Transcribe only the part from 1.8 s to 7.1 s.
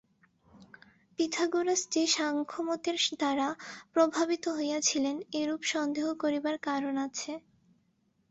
যে সাংখ্যমতের দ্বারা প্রভাবিত হইয়াছিলেন, এরূপ সন্দেহ করিবার কারণ